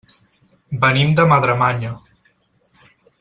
Venim 0.85 1.13
de 1.19 1.27
Madremanya. 1.33 1.95